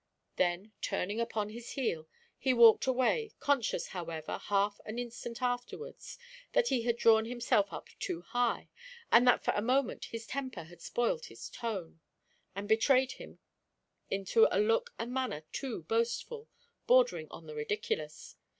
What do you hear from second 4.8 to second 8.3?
an instant afterwards, that he had drawn himself up too